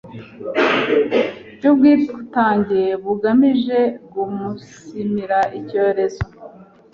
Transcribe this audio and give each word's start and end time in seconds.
by’ubwitange 1.55 2.81
bugamije 3.03 3.79
guumunsimira 4.11 5.39
icyorezo 5.59 6.23